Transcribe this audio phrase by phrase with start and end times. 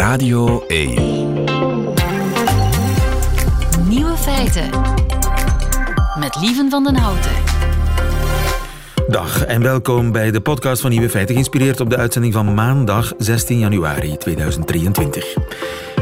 [0.00, 0.94] Radio 1.
[3.88, 4.70] Nieuwe feiten.
[6.18, 7.32] Met Lieven van den Houten.
[9.08, 13.12] Dag en welkom bij de podcast van Nieuwe Feiten, geïnspireerd op de uitzending van maandag
[13.18, 15.34] 16 januari 2023.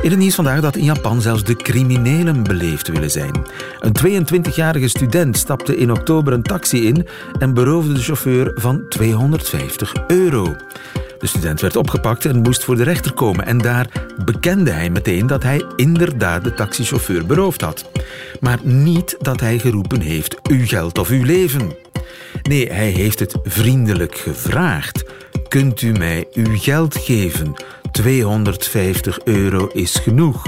[0.03, 3.45] In het nieuws vandaag dat in Japan zelfs de criminelen beleefd willen zijn.
[3.81, 7.07] Een 22-jarige student stapte in oktober een taxi in
[7.39, 10.57] en beroofde de chauffeur van 250 euro.
[11.19, 13.47] De student werd opgepakt en moest voor de rechter komen.
[13.47, 13.89] En daar
[14.25, 17.91] bekende hij meteen dat hij inderdaad de taxichauffeur beroofd had.
[18.41, 21.73] Maar niet dat hij geroepen heeft: uw geld of uw leven.
[22.43, 25.05] Nee, hij heeft het vriendelijk gevraagd.
[25.49, 27.55] Kunt u mij uw geld geven?
[27.93, 30.43] 250 euro is genoeg.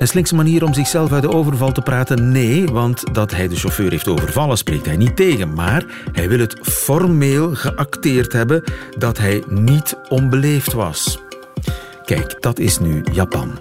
[0.00, 2.32] Een slinkse manier om zichzelf uit de overval te praten?
[2.32, 5.52] Nee, want dat hij de chauffeur heeft overvallen spreekt hij niet tegen.
[5.54, 8.64] Maar hij wil het formeel geacteerd hebben
[8.98, 11.22] dat hij niet onbeleefd was.
[12.04, 13.58] Kijk, dat is nu Japan.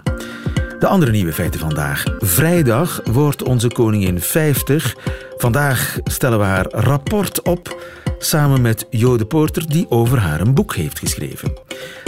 [0.79, 2.03] De andere nieuwe feiten vandaag.
[2.19, 4.95] Vrijdag wordt onze koningin 50.
[5.37, 7.81] Vandaag stellen we haar rapport op
[8.19, 11.53] samen met Jo de Poorter, die over haar een boek heeft geschreven.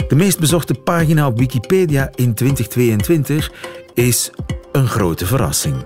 [0.08, 3.50] De meest bezochte pagina op Wikipedia in 2022
[3.94, 4.30] is
[4.72, 5.84] een grote verrassing.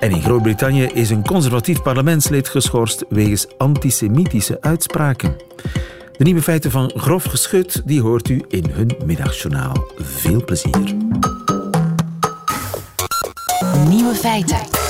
[0.00, 5.36] En in Groot-Brittannië is een conservatief parlementslid geschorst wegens antisemitische uitspraken.
[6.16, 9.92] De nieuwe feiten van Grof Geschut die hoort u in hun middagjournaal.
[9.98, 10.94] Veel plezier.
[13.88, 14.87] Nieuwe feiten.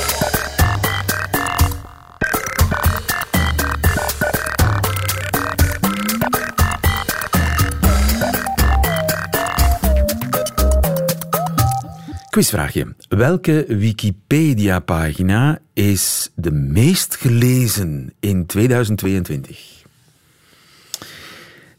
[12.38, 12.94] Quizvraagje.
[13.08, 19.84] Welke Wikipedia-pagina is de meest gelezen in 2022?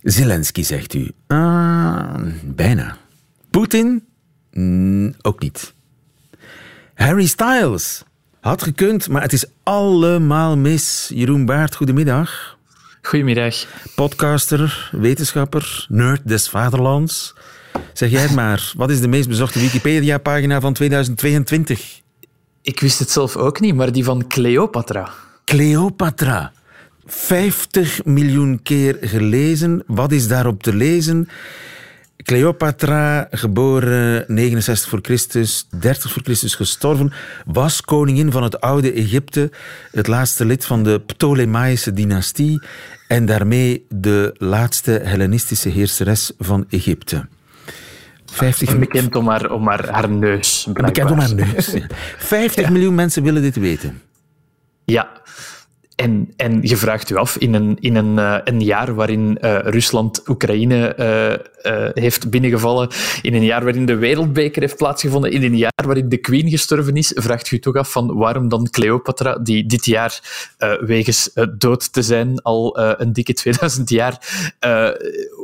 [0.01, 1.11] Zelensky, zegt u.
[1.27, 2.97] Ah, bijna.
[3.49, 4.05] Poetin?
[4.51, 5.73] Mm, ook niet.
[6.93, 8.03] Harry Styles.
[8.39, 11.11] Had gekund, maar het is allemaal mis.
[11.13, 12.57] Jeroen Baert, goedemiddag.
[13.01, 13.65] Goedemiddag.
[13.95, 17.33] Podcaster, wetenschapper, nerd des vaderlands.
[17.93, 22.01] Zeg jij het maar, wat is de meest bezochte Wikipedia-pagina van 2022?
[22.61, 25.09] Ik wist het zelf ook niet, maar die van Cleopatra.
[25.45, 26.51] Cleopatra.
[27.05, 29.83] 50 miljoen keer gelezen.
[29.87, 31.29] Wat is daarop te lezen?
[32.23, 37.13] Cleopatra, geboren 69 voor Christus, 30 voor Christus gestorven,
[37.45, 39.51] was koningin van het oude Egypte,
[39.91, 42.61] het laatste lid van de Ptolemaïsche dynastie
[43.07, 47.27] en daarmee de laatste Hellenistische heerseres van Egypte.
[48.31, 50.67] 50 bekend om haar, om haar, haar neus.
[50.73, 50.85] Blijkbaar.
[50.85, 51.75] Bekend om haar neus.
[52.17, 52.71] 50 ja.
[52.71, 54.01] miljoen mensen willen dit weten.
[54.85, 55.09] Ja.
[55.99, 59.59] En, en je vraagt u af, in een, in een, uh, een jaar waarin uh,
[59.59, 60.95] Rusland Oekraïne
[61.65, 62.89] uh, heeft binnengevallen,
[63.21, 66.95] in een jaar waarin de Wereldbeker heeft plaatsgevonden, in een jaar waarin de Queen gestorven
[66.95, 70.21] is, vraagt u toch af van waarom dan Cleopatra, die dit jaar
[70.79, 74.17] wegens dood te zijn al een dikke 2000 jaar,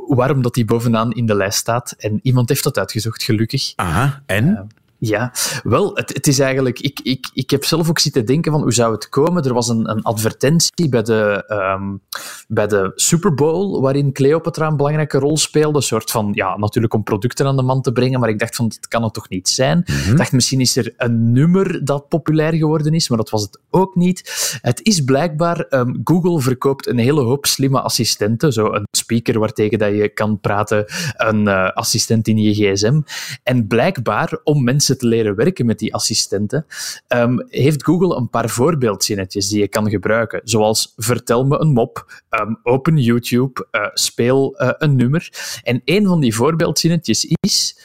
[0.07, 1.95] waarom dat die bovenaan in de lijst staat.
[1.97, 3.73] En iemand heeft dat uitgezocht, gelukkig.
[3.75, 4.69] Aha, en?
[5.07, 5.33] Ja,
[5.63, 6.79] wel, het, het, is eigenlijk...
[6.79, 9.43] Ik, ik, ik heb zelf ook zitten denken van hoe zou het komen.
[9.43, 11.43] Er was een, een advertentie bij de,
[11.77, 12.01] um,
[12.47, 15.77] bij de Super Bowl waarin Cleopatra een belangrijke rol speelde.
[15.77, 18.55] Een soort van, ja, natuurlijk om producten aan de man te brengen, maar ik dacht
[18.55, 19.77] van, dat kan het toch niet zijn?
[19.77, 20.11] Mm -hmm.
[20.11, 23.59] Ik dacht, misschien is er een nummer dat populair geworden is, maar dat was het
[23.69, 24.59] ook niet.
[24.61, 25.66] Het is blijkbaar...
[25.69, 28.53] Um, Google verkoopt een hele hoop slimme assistenten.
[28.53, 30.85] Zo een speaker waartegen dat je kan praten,
[31.16, 33.01] een uh, assistent in je gsm.
[33.43, 36.66] En blijkbaar, om mensen te leren werken met die assistenten,
[37.07, 40.41] um, heeft Google een paar voorbeeldzinnetjes die je kan gebruiken.
[40.44, 45.29] Zoals vertel me een mop, um, open YouTube, uh, speel uh, een nummer.
[45.63, 47.79] En een van die voorbeeldzinnetjes is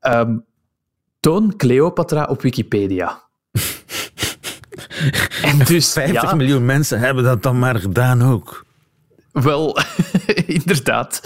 [0.00, 0.44] um,
[1.20, 3.22] toon Cleopatra op Wikipedia.
[5.42, 8.64] en dus, 50 ja, miljoen mensen hebben dat dan maar gedaan ook.
[9.42, 9.78] Wel,
[10.46, 11.20] inderdaad.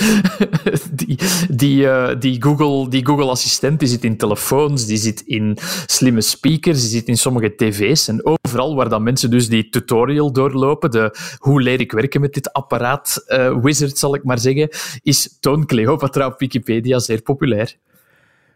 [0.93, 1.19] Die,
[1.61, 5.57] die, uh, die, Google, die Google Assistent die zit in telefoons, die zit in
[5.87, 8.09] slimme speakers, die zit in sommige tv's.
[8.09, 12.35] En overal waar dan mensen dus die tutorial doorlopen, de hoe leer ik werken met
[12.35, 14.69] dit apparaat, uh, wizard zal ik maar zeggen,
[15.03, 17.77] is Toon Cleopatra op Wikipedia zeer populair.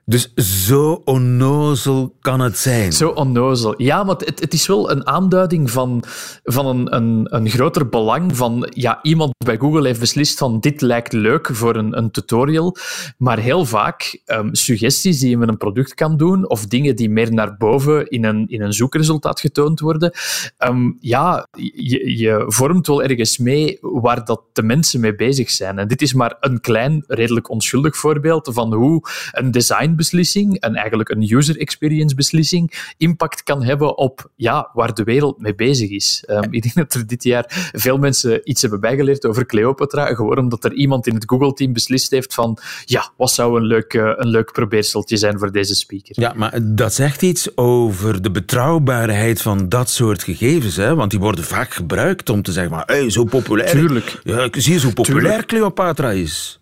[0.06, 2.92] Dus zo onnozel kan het zijn.
[2.92, 3.74] Zo onnozel.
[3.82, 6.02] Ja, maar het, het is wel een aanduiding van,
[6.42, 10.80] van een, een, een groter belang van ja, iemand bij Google heeft beslist van dit
[10.80, 12.76] lijkt leuk voor een, een tutorial,
[13.18, 17.10] maar heel vaak um, suggesties die je met een product kan doen of dingen die
[17.10, 20.12] meer naar boven in een, in een zoekresultaat getoond worden,
[20.58, 25.78] um, ja, je, je vormt wel ergens mee waar dat de mensen mee bezig zijn.
[25.78, 29.00] En dit is maar een klein, redelijk onschuldig voorbeeld van hoe
[29.32, 34.94] een design beslissing en eigenlijk een user experience beslissing impact kan hebben op ja, waar
[34.94, 36.24] de wereld mee bezig is.
[36.30, 40.38] Um, ik denk dat er dit jaar veel mensen iets hebben bijgeleerd over Cleopatra, gewoon
[40.38, 44.12] omdat er iemand in het Google-team beslist heeft van ja, wat zou een leuk, uh,
[44.16, 46.20] een leuk probeerseltje zijn voor deze speaker.
[46.20, 50.94] Ja, maar dat zegt iets over de betrouwbaarheid van dat soort gegevens, hè?
[50.94, 53.70] want die worden vaak gebruikt om te zeggen, maar, hey, zo populair.
[53.70, 54.20] Tuurlijk.
[54.24, 55.46] Ja, zie je zo populair Tuurlijk.
[55.46, 56.58] Cleopatra is.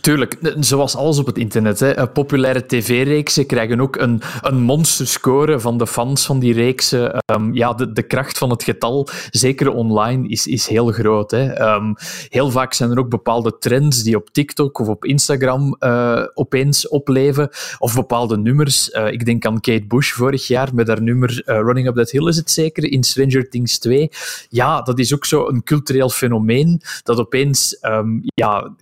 [0.00, 1.80] Tuurlijk, zoals alles op het internet.
[1.80, 2.08] Hè.
[2.08, 7.22] Populaire tv-reeksen krijgen ook een, een monsterscore van de fans van die reeksen.
[7.32, 11.30] Um, ja, de, de kracht van het getal, zeker online, is, is heel groot.
[11.30, 11.74] Hè.
[11.74, 11.94] Um,
[12.28, 16.88] heel vaak zijn er ook bepaalde trends die op TikTok of op Instagram uh, opeens
[16.88, 17.48] opleven.
[17.78, 18.88] Of bepaalde nummers.
[18.88, 22.36] Ik denk aan Kate Bush vorig jaar met haar nummer Running Up That Hill, is
[22.36, 24.10] het zeker, in Stranger Things 2.
[24.48, 28.72] Ja, dat is ook zo een cultureel fenomeen dat opeens um, ja,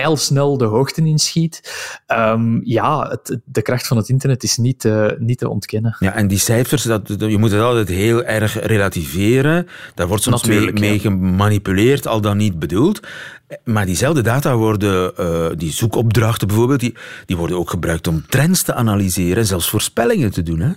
[0.00, 1.60] pijlsnel de hoogte inschiet.
[2.06, 5.96] Um, ja, het, de kracht van het internet is niet, uh, niet te ontkennen.
[5.98, 9.66] Ja, en die cijfers, dat, je moet het altijd heel erg relativeren.
[9.94, 13.00] Daar wordt soms mee, mee, gemanipuleerd, al dan niet bedoeld.
[13.64, 16.94] Maar diezelfde data worden, uh, die zoekopdrachten bijvoorbeeld, die,
[17.26, 20.60] die worden ook gebruikt om trends te analyseren, zelfs voorspellingen te doen.
[20.60, 20.72] Hè?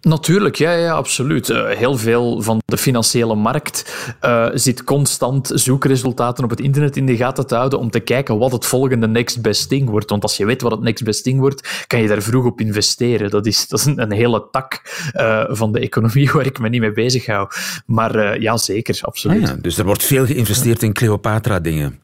[0.00, 1.48] Natuurlijk, ja, ja absoluut.
[1.48, 7.06] Uh, heel veel van de financiële markt uh, zit constant zoekresultaten op het internet in
[7.06, 10.10] de gaten te houden om te kijken wat het volgende next best thing wordt.
[10.10, 12.60] Want als je weet wat het next best thing wordt, kan je daar vroeg op
[12.60, 13.30] investeren.
[13.30, 14.82] Dat is, dat is een, een hele tak
[15.14, 17.48] uh, van de economie waar ik me niet mee bezig hou.
[17.86, 19.42] Maar ja, zeker, absoluut.
[19.42, 22.00] Ah ja, dus er wordt veel geïnvesteerd in Cleopatra-dingen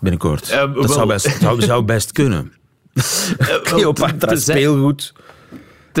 [0.00, 0.50] binnenkort.
[0.50, 2.52] dat wel, zou, best, zou, zou best kunnen.
[3.62, 5.12] Cleopatra speelgoed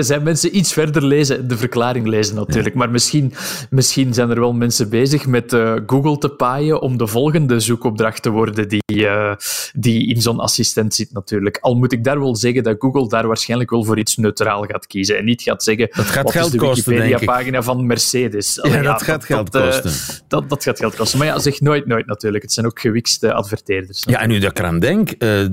[0.04, 2.74] zijn mensen iets verder lezen, de verklaring lezen natuurlijk.
[2.74, 3.32] Maar misschien,
[3.70, 8.22] misschien zijn er wel mensen bezig met uh, Google te paaien om de volgende zoekopdracht
[8.22, 9.34] te worden die, uh,
[9.72, 11.58] die in zo'n assistent zit natuurlijk.
[11.60, 14.86] Al moet ik daar wel zeggen dat Google daar waarschijnlijk wel voor iets neutraal gaat
[14.86, 18.58] kiezen en niet gaat zeggen dat gaat wat geld is de Wikipedia-pagina van Mercedes.
[18.62, 19.90] ja, dat gaat geld dat, kosten.
[19.90, 21.18] Uh, dat, dat gaat geld kosten.
[21.18, 22.42] Maar ja, zeg nooit nooit natuurlijk.
[22.42, 24.02] Het zijn ook gewikste adverteerders.
[24.06, 25.10] Ja, en nu dat ik eraan denk,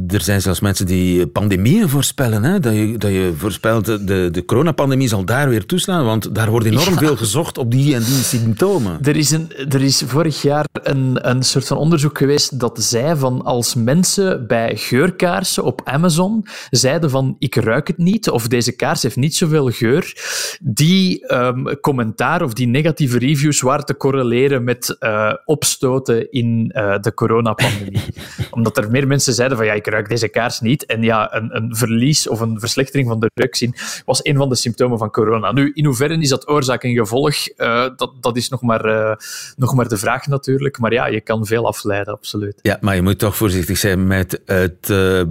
[0.07, 2.43] er zijn zelfs mensen die pandemieën voorspellen.
[2.43, 2.59] Hè?
[2.59, 6.65] Dat, je, dat je voorspelt de, de coronapandemie zal daar weer toeslaan, want daar wordt
[6.65, 8.99] enorm veel gezocht op die en die symptomen.
[9.01, 13.17] Er is, een, er is vorig jaar een, een soort van onderzoek geweest dat zei
[13.17, 18.71] van als mensen bij geurkaarsen op Amazon zeiden van ik ruik het niet of deze
[18.71, 20.13] kaars heeft niet zoveel geur,
[20.61, 26.99] die um, commentaar of die negatieve reviews waren te correleren met uh, opstoten in uh,
[26.99, 28.01] de coronapandemie.
[28.51, 30.85] Omdat er meer mensen zeiden van ja, ik ruik deze kaars niet.
[30.85, 34.55] En ja, een, een verlies of een verslechtering van de reukzin was een van de
[34.55, 35.51] symptomen van corona.
[35.51, 37.35] Nu, in hoeverre is dat oorzaak en gevolg?
[37.57, 39.15] Uh, dat, dat is nog maar, uh,
[39.55, 40.79] nog maar de vraag natuurlijk.
[40.79, 42.59] Maar ja, je kan veel afleiden, absoluut.
[42.61, 45.21] Ja, maar je moet toch voorzichtig zijn met het uh,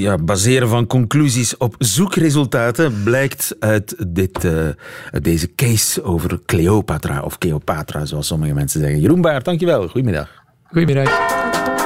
[0.00, 3.02] ja, baseren van conclusies op zoekresultaten.
[3.02, 4.48] Blijkt uit dit,
[5.22, 9.00] deze case over Cleopatra, of Cleopatra, zoals sommige mensen zeggen.
[9.00, 9.88] Jeroen Baert, dankjewel.
[9.88, 10.28] Goedemiddag.
[10.64, 11.79] Goedemiddag.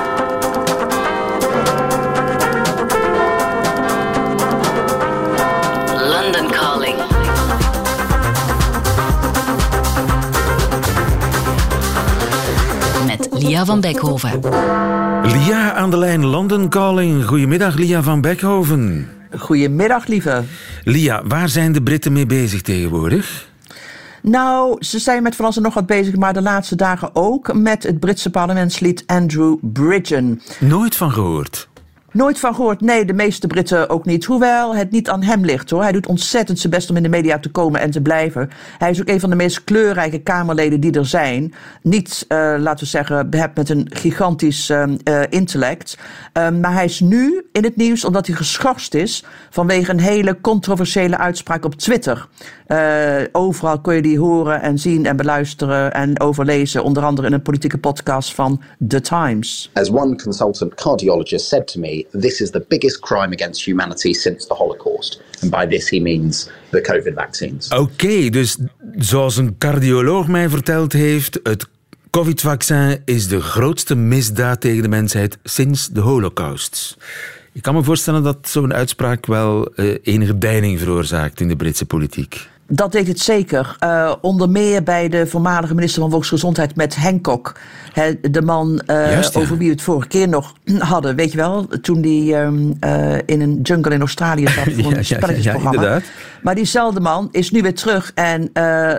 [13.45, 14.41] Lia van Beckhoven.
[15.23, 17.25] Lia aan de lijn, London Calling.
[17.25, 19.09] Goedemiddag, Lia van Beckhoven.
[19.39, 20.43] Goedemiddag, lieve.
[20.85, 23.49] Lia, waar zijn de Britten mee bezig tegenwoordig?
[24.23, 27.53] Nou, ze zijn met van alles en nog wat bezig, maar de laatste dagen ook
[27.55, 30.41] met het Britse parlementslid Andrew Bridgen.
[30.61, 31.69] Nooit van gehoord.
[32.15, 32.81] Nooit van gehoord.
[32.81, 34.25] Nee, de meeste Britten ook niet.
[34.25, 35.83] Hoewel het niet aan hem ligt hoor.
[35.83, 38.51] Hij doet ontzettend zijn best om in de media te komen en te blijven.
[38.79, 41.55] Hij is ook een van de meest kleurrijke Kamerleden die er zijn.
[41.83, 44.85] Niet, uh, laten we zeggen, met een gigantisch uh,
[45.29, 45.99] intellect.
[46.33, 50.41] Um, maar hij is nu in het nieuws omdat hij geschorst is vanwege een hele
[50.41, 52.29] controversiële uitspraak op Twitter.
[52.69, 56.85] Uh, overal kun je die horen en zien en beluisteren en overlezen.
[56.85, 59.71] Onder andere in een politieke podcast van The Times.
[59.73, 64.47] As one consultant cardiologist said to me, this is the biggest crime against humanity since
[64.47, 65.23] the Holocaust.
[65.41, 67.69] And by this he means the COVID vaccines.
[67.69, 68.57] Oké, dus
[68.97, 71.67] zoals een cardioloog mij verteld heeft, het
[72.11, 76.97] COVID-vaccin is de grootste misdaad tegen de mensheid sinds de Holocaust.
[77.53, 81.87] Ik kan me voorstellen dat zo'n uitspraak wel uh, enige deining veroorzaakt in de Britse
[81.87, 82.49] politiek.
[82.67, 83.77] Dat deed het zeker.
[83.85, 87.57] Uh, onder meer bij de voormalige minister van Volksgezondheid met Hancock.
[87.93, 89.41] He, de man uh, Juist, ja.
[89.41, 91.17] over wie we het vorige keer nog hadden.
[91.17, 94.97] Weet je wel, toen die um, uh, in een jungle in Australië zat voor een
[94.97, 95.83] ja, spelletjesprogramma.
[95.83, 96.01] Ja,
[96.43, 98.51] maar diezelfde man is nu weer terug en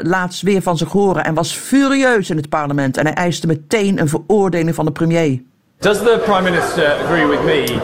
[0.04, 1.24] laat weer van zich horen.
[1.24, 2.98] En was furieus in het parlement.
[2.98, 5.42] En hij eiste meteen een veroordeling van de premier.
[5.80, 7.80] Does the prime minister agree with me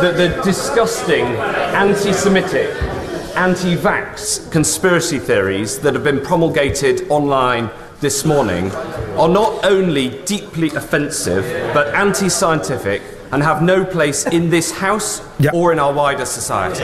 [0.00, 1.26] that the disgusting
[1.74, 2.91] anti-Semitic
[3.36, 7.70] anti vax conspiracy theories that have been promulgated online
[8.00, 8.70] this morning
[9.16, 15.22] are not only deeply offensive but anti scientific and have no place in this house
[15.38, 15.50] ja.
[15.52, 16.82] or in our wider society.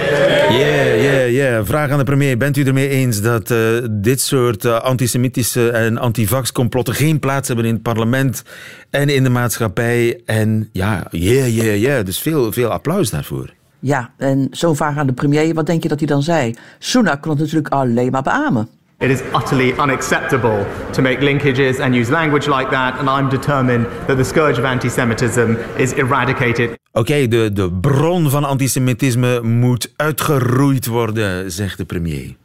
[0.51, 1.65] Ja, ja, ja.
[1.65, 2.37] Vraag aan de premier.
[2.37, 7.67] Bent u ermee eens dat uh, dit soort uh, antisemitische en antivax-complotten geen plaats hebben
[7.67, 8.43] in het parlement
[8.91, 10.21] en in de maatschappij?
[10.25, 12.03] En ja, ja, ja, ja.
[12.03, 13.57] Dus veel, veel applaus daarvoor.
[13.81, 16.55] Ja, en zo'n vraag aan de premier, wat denk je dat hij dan zei?
[16.79, 18.69] Sunak kon het natuurlijk alleen maar beamen.
[19.01, 23.87] It is utterly unacceptable to make linkages and use language like that, and I'm determined
[24.07, 26.71] that the scourge of anti-Semitism is eradicated.
[26.71, 32.37] Oké, okay, de, de bron van antisemitisme moet uitgeroeid worden, zegt de premier.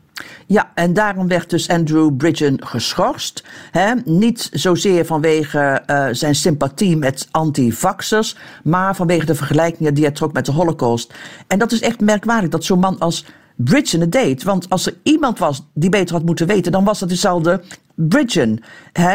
[0.53, 3.43] Ja, en daarom werd dus Andrew Bridgen geschorst.
[3.71, 3.93] Hè?
[4.05, 10.33] Niet zozeer vanwege uh, zijn sympathie met anti-vaxxers, maar vanwege de vergelijkingen die hij trok
[10.33, 11.13] met de Holocaust.
[11.47, 14.43] En dat is echt merkwaardig dat zo'n man als Bridgen het deed.
[14.43, 17.63] Want als er iemand was die beter had moeten weten, dan was dat dezelfde
[17.95, 18.59] Bridgen.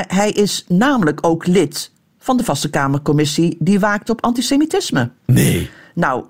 [0.07, 5.11] Hij is namelijk ook lid van de Vaste Kamercommissie die waakt op antisemitisme.
[5.27, 5.71] Nee.
[5.95, 6.25] Nou,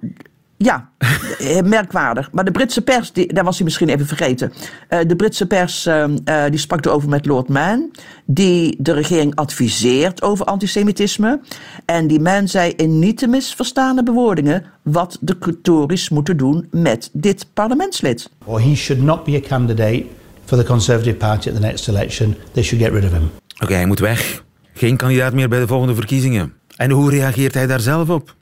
[0.59, 0.91] ja,
[1.39, 2.33] eh, merkwaardig.
[2.33, 4.53] Maar de Britse pers, die, daar was hij misschien even vergeten.
[4.91, 7.91] Uh, de Britse pers uh, uh, die sprak erover met Lord Mann,
[8.27, 11.41] die de regering adviseert over antisemitisme.
[11.85, 17.11] En die man zei in niet te misverstaande bewoordingen wat de Tories moeten doen met
[17.13, 18.31] dit parlementslid.
[18.47, 20.05] He should not be a candidate
[20.45, 22.37] for the Conservative Party at the next election.
[22.53, 23.31] They should get rid of him.
[23.55, 24.45] Oké, okay, hij moet weg.
[24.73, 26.53] Geen kandidaat meer bij de volgende verkiezingen.
[26.77, 28.37] En hoe reageert hij daar zelf op?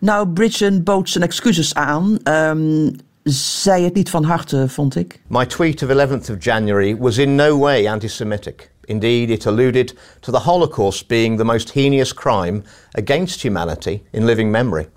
[0.00, 2.18] Nou, Bridgen bood zijn excuses aan.
[2.24, 5.20] Um, zei het niet van harte, vond ik.
[5.26, 8.70] My tweet of 11th of January was in no way anti-Semitic.
[8.84, 14.50] Indeed, it alluded to the Holocaust being the most heinous crime against humanity in living
[14.50, 14.88] memory.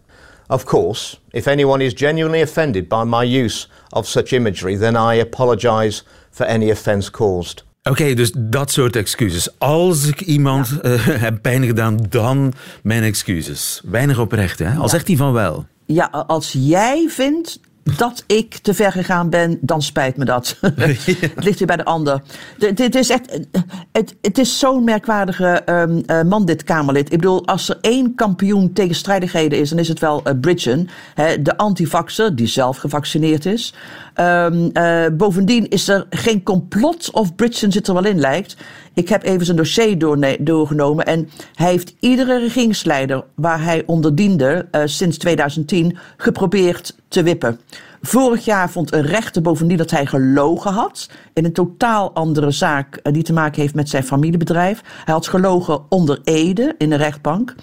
[0.48, 5.16] Of course, if anyone is genuinely offended by my use of such imagery, then I
[5.16, 7.62] apologize for any offence caused.
[7.90, 9.60] Oké, dus dat soort excuses.
[9.60, 10.90] Als ik iemand ja.
[10.90, 12.54] uh, heb pijn gedaan, dan
[12.84, 13.82] mijn excuses.
[13.86, 14.76] Weinig oprecht, hè?
[14.76, 14.88] Al ja.
[14.88, 15.66] zegt hij van wel.
[15.86, 17.60] Ja, als jij vindt
[17.98, 20.56] dat ik te ver gegaan ben, dan spijt me dat.
[20.62, 22.22] het ligt weer bij de ander.
[22.58, 23.40] Dit is echt.
[23.92, 27.12] Het, het is zo'n merkwaardige um, uh, man, dit Kamerlid.
[27.12, 30.90] Ik bedoel, als er één kampioen tegenstrijdigheden is, dan is het wel uh, Bridgen.
[31.14, 33.74] Hè, de antivaxer, die zelf gevaccineerd is.
[34.20, 34.72] Um,
[35.18, 38.58] bovendien is er geen complot of Bridgen zit er wel in, lijkt.
[38.94, 39.98] Ik heb even zijn dossier
[40.40, 47.24] doorgenomen en hij heeft iedere regeringsleider waar hij onder diende uh, sinds 2010 geprobeerd te
[47.24, 47.60] wippen.
[48.02, 53.00] Vorig jaar vond een rechter bovendien dat hij gelogen had in een totaal andere zaak
[53.04, 54.82] uh, die te maken heeft met zijn familiebedrijf.
[55.06, 57.56] Hij had gelogen onder Ede in een rechtbank.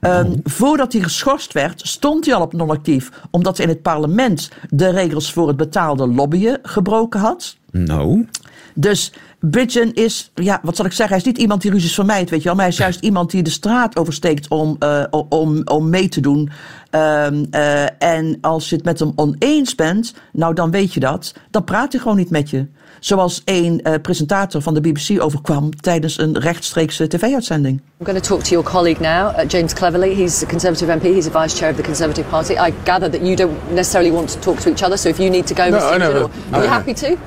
[0.00, 4.50] Um, voordat hij geschorst werd, stond hij al op non-actief, omdat hij in het parlement
[4.70, 7.56] de regels voor het betaalde lobbyen gebroken had.
[7.70, 8.28] Nou.
[8.74, 12.30] Dus Bridgen is, ja, wat zal ik zeggen, hij is niet iemand die ruzies vermijdt,
[12.30, 12.54] weet je wel.
[12.54, 16.20] Maar hij is juist iemand die de straat oversteekt om, uh, om, om mee te
[16.20, 16.50] doen.
[16.90, 21.34] Um, uh, en als je het met hem oneens bent, nou dan weet je dat.
[21.50, 22.66] Dan praat hij gewoon niet met je.
[23.00, 27.80] Zoals een uh, presentator van de BBC overkwam tijdens een rechtstreekse tv-uitzending.
[28.00, 30.14] I'm going to talk to your colleague now, uh, James Cleverly.
[30.14, 31.02] He's a Conservative MP.
[31.02, 32.54] He's a vice chair of the Conservative Party.
[32.54, 34.96] I gather that you don't necessarily want to talk to each other.
[34.96, 35.92] So if you need to go, no, Mr.
[35.92, 37.18] I know, are you happy to?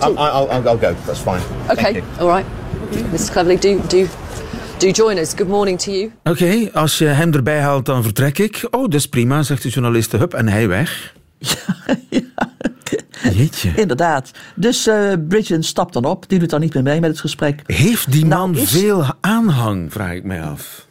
[0.00, 0.94] I'll, I'll, I'll, go.
[1.06, 1.40] That's fine.
[1.70, 2.46] Okay, all right.
[3.12, 3.32] Mr.
[3.32, 4.08] Cleverly, do, do,
[4.78, 5.34] do join us.
[5.34, 6.12] Good morning to you.
[6.24, 8.66] Oké, okay, als je hem erbij haalt, dan vertrek ik.
[8.70, 10.12] Oh, dat is prima, zegt de journalist.
[10.12, 11.14] Hup, en hij weg.
[11.86, 12.52] Ja, ja.
[13.32, 13.72] Jeetje.
[13.76, 14.30] Inderdaad.
[14.54, 16.28] Dus uh, Bridgen stapt dan op.
[16.28, 17.62] Die doet dan niet meer mee met het gesprek.
[17.66, 18.70] Heeft die man nou, is...
[18.70, 20.86] veel aanhang, vraag ik mij af.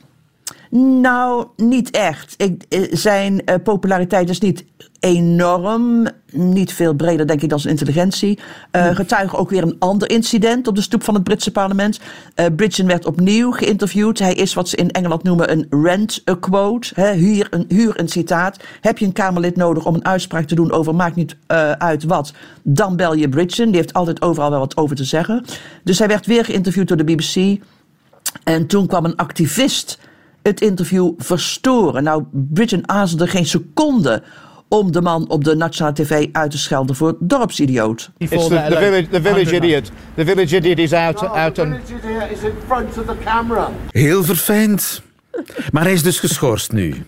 [1.02, 2.34] Nou, niet echt.
[2.38, 4.66] Ik, eh, zijn uh, populariteit is niet
[5.00, 6.08] enorm.
[6.34, 8.40] Niet veel breder, denk ik, dan zijn intelligentie.
[8.72, 12.00] Uh, getuige ook weer een ander incident op de stoep van het Britse parlement.
[12.36, 14.20] Uh, Bridgen werd opnieuw geïnterviewd.
[14.20, 16.92] Hij is wat ze in Engeland noemen een rent a quote.
[16.96, 18.60] Hè, huur, een, huur een citaat.
[18.82, 22.04] Heb je een Kamerlid nodig om een uitspraak te doen over maakt niet uh, uit
[22.04, 23.66] wat, dan bel je Bridgen.
[23.66, 25.46] Die heeft altijd overal wel wat over te zeggen.
[25.84, 27.62] Dus hij werd weer geïnterviewd door de BBC.
[28.44, 30.00] En toen kwam een activist
[30.44, 32.04] het interview verstoren.
[32.04, 34.24] Nou, Bridgen aarzelde geen seconde
[34.74, 38.12] om de man op de nationale tv uit te schelden voor dorpsidioot.
[38.18, 39.92] It's the, the village, the village idiot.
[40.16, 41.74] The village idiot is out, out on.
[41.74, 43.70] is in front of the camera.
[43.90, 45.02] Heel verfijnd.
[45.72, 47.06] Maar hij is dus geschorst nu.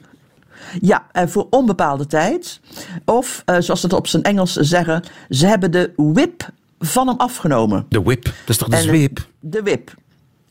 [0.82, 2.60] Ja, en voor onbepaalde tijd.
[3.06, 7.18] Of, eh, zoals ze het op zijn Engels zeggen, ze hebben de whip van hem
[7.18, 7.86] afgenomen.
[7.90, 9.28] De whip, dat is toch de En, zweep?
[9.40, 9.94] De whip.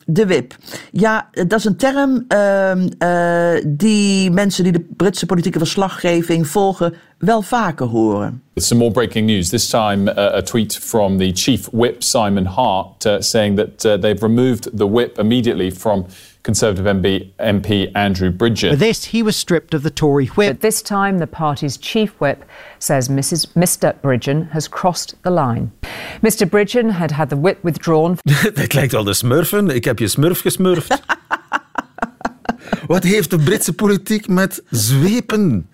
[0.07, 0.57] De whip.
[0.91, 6.95] Ja, dat is een term ehm, eh, die mensen die de Britse politieke verslaggeving volgen
[7.19, 8.43] wel vaker horen.
[8.55, 9.49] Some more breaking news.
[9.49, 14.01] This time, uh, a tweet from the chief whip, Simon Hart, uh, saying that uh,
[14.01, 16.07] they've removed the whip immediately from
[16.45, 18.71] Conservative MP, MP Andrew Bridgen.
[18.71, 20.53] For this, he was stripped of the Tory whip.
[20.53, 22.45] But this time, the party's chief whip
[22.79, 23.47] says Mrs.
[23.55, 23.95] Mr.
[24.03, 25.73] Bridgen has crossed the line.
[26.23, 26.47] Mr.
[26.47, 28.19] Bridgen had had the whip withdrawn.
[28.55, 29.71] Dat lijkt wel de smurfen.
[29.71, 31.03] Ik heb je smurf gesmurfd.
[32.87, 35.69] Wat heeft de Britse politiek met zwepen?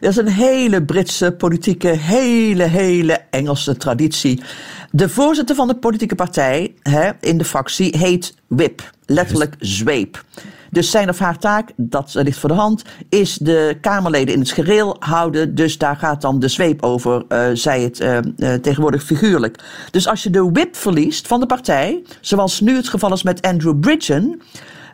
[0.00, 4.42] Dat is een hele Britse politieke, hele, hele Engelse traditie.
[4.90, 10.24] De voorzitter van de politieke partij hè, in de fractie heet whip, letterlijk zweep.
[10.70, 14.50] Dus zijn of haar taak, dat ligt voor de hand, is de Kamerleden in het
[14.50, 15.54] gereel houden.
[15.54, 18.24] Dus daar gaat dan de zweep over, eh, zij het eh, eh,
[18.60, 19.58] tegenwoordig figuurlijk.
[19.90, 23.42] Dus als je de whip verliest van de partij, zoals nu het geval is met
[23.42, 24.40] Andrew Bridgen,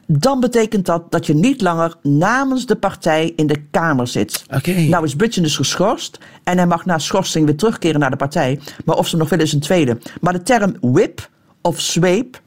[0.06, 4.44] dan betekent dat dat je niet langer namens de partij in de Kamer zit.
[4.88, 8.60] Nou is Bridgen dus geschorst en hij mag na schorsing weer terugkeren naar de partij.
[8.84, 9.98] Maar of ze nog willen is een tweede.
[10.20, 11.28] Maar de term whip
[11.62, 12.40] of zweep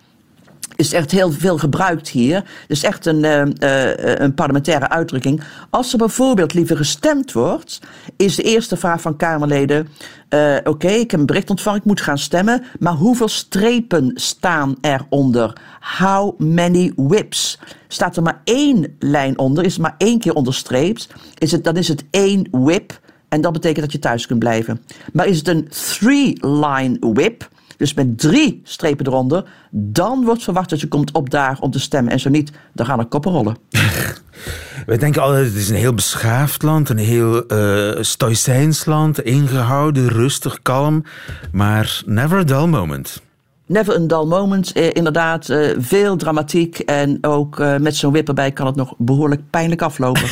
[0.75, 2.43] is echt heel veel gebruikt hier.
[2.67, 5.43] Is echt een, eh, eh, een parlementaire uitdrukking.
[5.69, 7.79] Als er bijvoorbeeld liever gestemd wordt,
[8.17, 9.87] is de eerste vraag van Kamerleden:
[10.29, 12.63] eh, Oké, ik heb een bericht ontvangen, ik moet gaan stemmen.
[12.79, 15.61] Maar hoeveel strepen staan eronder?
[15.97, 17.59] How many whips?
[17.87, 21.75] Staat er maar één lijn onder, is het maar één keer onderstreept, is het, dan
[21.77, 22.99] is het één whip.
[23.29, 24.81] En dat betekent dat je thuis kunt blijven.
[25.13, 27.49] Maar is het een three-line whip?
[27.79, 32.11] Dus met drie strepen eronder, dan wordt verwacht dat je komt opdagen om te stemmen.
[32.11, 33.57] En zo niet, dan gaan er koppen rollen.
[34.85, 40.07] Wij denken altijd, het is een heel beschaafd land, een heel eh stoïcijns land, ingehouden,
[40.07, 41.03] rustig, kalm.
[41.51, 43.21] Maar never a dull moment.
[43.65, 45.49] Never a dull moment, eh, inderdaad.
[45.49, 49.81] eh, veel dramatiek en ook eh, met zo'n wip erbij kan het nog behoorlijk pijnlijk
[49.81, 50.29] aflopen.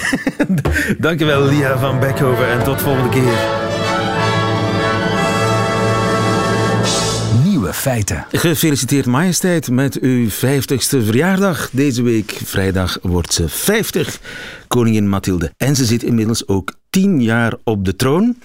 [1.00, 3.67] Dankjewel, Lia van Beckhoven, en tot volgende keer.
[7.74, 8.26] Feiten.
[8.32, 11.70] Gefeliciteerd majesteit met uw 50ste verjaardag.
[11.72, 14.20] Deze week, vrijdag, wordt ze 50,
[14.68, 15.52] koningin Mathilde.
[15.58, 18.38] En ze zit inmiddels ook 10 jaar op de troon.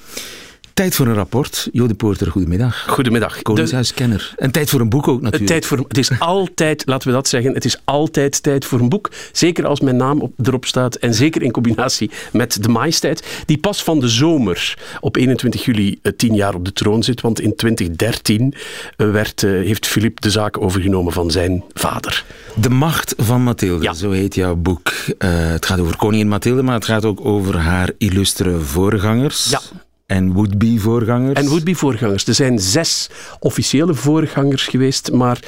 [0.83, 1.68] Tijd voor een rapport.
[1.73, 2.85] Jode Poorter, goedemiddag.
[2.88, 3.42] Goedemiddag.
[3.42, 4.35] Koningshuiskenner.
[4.37, 5.51] En tijd voor een boek ook natuurlijk.
[5.51, 8.88] Tijd voor, het is altijd, laten we dat zeggen, het is altijd tijd voor een
[8.88, 9.11] boek.
[9.33, 13.59] Zeker als mijn naam op, erop staat en zeker in combinatie met de majesteit, die
[13.59, 17.21] pas van de zomer op 21 juli eh, tien jaar op de troon zit.
[17.21, 18.55] Want in 2013
[18.97, 22.25] eh, werd, eh, heeft Filip de zaak overgenomen van zijn vader.
[22.55, 24.92] De macht van Mathilde, zo heet jouw boek.
[25.18, 29.51] Het gaat over koningin Mathilde, maar het gaat ook over haar illustere voorgangers.
[29.51, 29.61] Ja.
[30.12, 31.38] En would-be voorgangers.
[31.38, 32.27] En would-be voorgangers.
[32.27, 35.38] Er zijn zes officiële voorgangers geweest, maar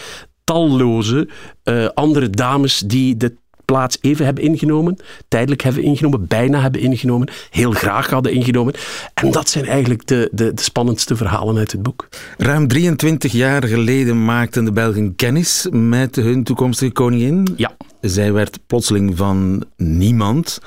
[0.45, 1.29] talloze
[1.63, 4.97] eh, andere dames die de plaats even hebben ingenomen,
[5.29, 8.75] tijdelijk hebben ingenomen, bijna hebben ingenomen, heel graag hadden ingenomen.
[9.15, 12.09] En dat zijn eigenlijk de, de, de spannendste verhalen uit het boek.
[12.37, 17.49] Ruim 23 jaar geleden maakten de Belgen kennis met hun toekomstige koningin.
[17.57, 17.77] Ja.
[18.01, 20.59] Zij werd plotseling van niemand,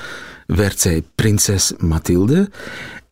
[0.46, 2.50] werd zij prinses Mathilde.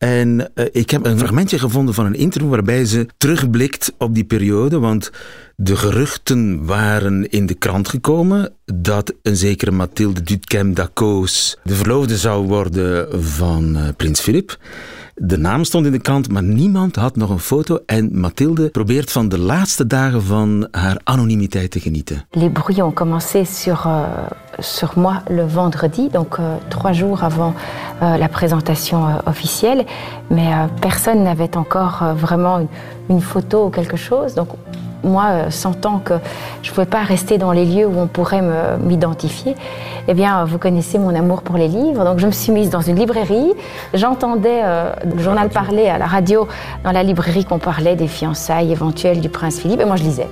[0.06, 4.24] En eh, ik heb een fragmentje gevonden van een interview waarbij ze terugblikt op die
[4.24, 5.10] periode, want
[5.56, 12.16] de geruchten waren in de krant gekomen dat een zekere Mathilde Dutkem d'Acos de verloofde
[12.16, 14.58] zou worden van eh, prins Filip.
[15.22, 17.78] De naam stond in de krant, maar niemand had nog een foto.
[17.86, 22.24] En Mathilde probeert van de laatste dagen van haar anonimiteit te genieten.
[22.30, 24.02] Les bruits ont commencé sur, euh,
[24.58, 27.54] sur moi le vendredi, donc euh, trois jours avant
[28.02, 29.84] euh, la présentation euh, officielle.
[30.28, 32.68] Mais euh, personne n'avait encore euh, vraiment
[33.08, 34.34] une photo ou quelque chose.
[34.34, 34.48] Donc
[35.06, 36.14] moi, euh, sentant que
[36.62, 38.42] je ne pouvais pas rester dans les lieux où on pourrait
[38.80, 39.54] m'identifier,
[40.08, 42.04] eh bien, vous connaissez mon amour pour les livres.
[42.04, 43.52] Donc je me suis mise dans une librairie.
[43.94, 46.46] J'entendais euh, le journal parler à la radio
[46.84, 49.80] dans la librairie qu'on parlait des fiançailles éventuelles du prince Philippe.
[49.80, 50.28] Et moi, je lisais.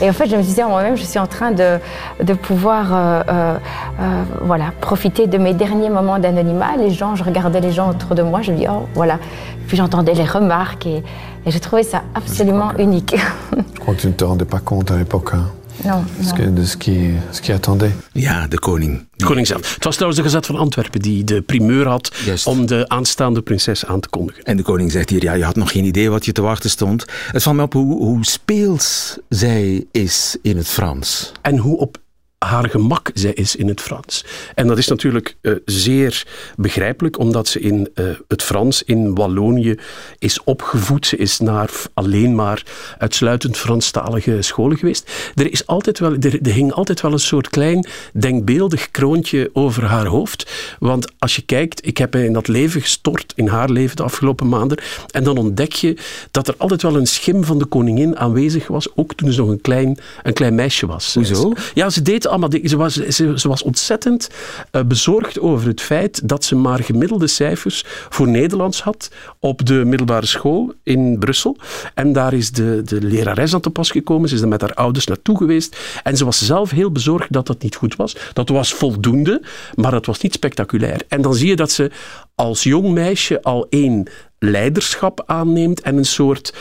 [0.00, 1.78] Et en fait, je me disais en moi-même, je suis en train de,
[2.22, 3.54] de pouvoir euh, euh,
[4.00, 6.76] euh, voilà, profiter de mes derniers moments d'anonymat.
[6.78, 9.18] Les gens, je regardais les gens autour de moi, je me dis, oh, voilà.
[9.68, 11.02] Puis j'entendais les remarques et,
[11.46, 13.14] et j'ai trouvé ça absolument unique.
[13.74, 15.30] Je crois que tu ne te rendais pas compte à l'époque.
[15.34, 15.46] hein.
[16.78, 17.92] Qui, ce qui attendait.
[18.12, 19.06] Ja, de koning.
[19.16, 19.74] De koning zelf.
[19.74, 22.12] Het was trouwens de Gazet van Antwerpen die de primeur had
[22.44, 24.44] om de aanstaande prinses aan te kondigen.
[24.44, 26.70] En de koning zegt hier, ja, je had nog geen idee wat je te wachten
[26.70, 27.04] stond.
[27.32, 31.32] Het valt me op hoe, hoe speels zij is in het Frans.
[31.42, 32.01] En hoe op
[32.42, 34.24] haar gemak zij is in het Frans.
[34.54, 36.26] En dat is natuurlijk eh, zeer
[36.56, 39.76] begrijpelijk, omdat ze in eh, het Frans in Wallonië
[40.18, 41.06] is opgevoed.
[41.06, 42.62] Ze is naar alleen maar
[42.98, 45.10] uitsluitend Franstalige scholen geweest.
[45.34, 49.84] Er, is altijd wel, er, er hing altijd wel een soort klein denkbeeldig kroontje over
[49.84, 50.50] haar hoofd.
[50.78, 54.48] Want als je kijkt, ik heb in dat leven gestort, in haar leven de afgelopen
[54.48, 54.78] maanden,
[55.10, 55.96] en dan ontdek je
[56.30, 59.48] dat er altijd wel een schim van de koningin aanwezig was, ook toen ze nog
[59.48, 61.14] een klein, een klein meisje was.
[61.14, 61.52] Hoezo?
[61.74, 62.60] Ja, ze deed allemaal.
[62.64, 64.30] Ze was, ze, ontzettend
[64.70, 69.74] eh, bezorgd over het feit dat ze maar gemiddelde cijfers voor Nederlands had op de
[69.74, 71.56] middelbare school in Brussel.
[71.94, 74.28] En daar is de, de lerares aan te pas gekomen.
[74.28, 75.76] Ze is er met haar ouders naartoe geweest.
[76.02, 78.16] En ze was zelf heel bezorgd dat dat niet goed was.
[78.32, 79.42] Dat was voldoende,
[79.74, 81.02] maar dat was niet spectaculair.
[81.08, 81.90] En dan zie je dat ze
[82.34, 86.54] als jong meisje al één leiderschap aanneemt en een soort